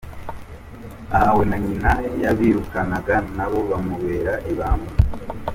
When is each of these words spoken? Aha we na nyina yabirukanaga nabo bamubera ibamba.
Aha 1.15 1.31
we 1.37 1.43
na 1.49 1.57
nyina 1.65 1.91
yabirukanaga 2.23 3.15
nabo 3.35 3.59
bamubera 3.69 4.33
ibamba. 4.51 4.91